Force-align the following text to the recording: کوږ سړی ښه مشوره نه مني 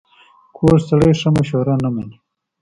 کوږ 0.55 0.77
سړی 0.89 1.11
ښه 1.19 1.29
مشوره 1.37 1.75
نه 1.83 1.89
مني 1.93 2.17